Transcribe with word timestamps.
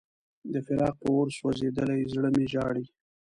د 0.53 0.53
فراق 0.65 0.95
په 1.01 1.07
اور 1.15 1.27
سوځېدلی 1.37 2.01
زړه 2.13 2.29
مې 2.35 2.45
ژاړي. 2.53 2.85